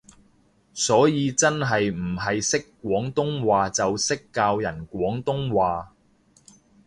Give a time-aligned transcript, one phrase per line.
[0.73, 5.93] 所以真係唔係識廣東話就識教人廣東話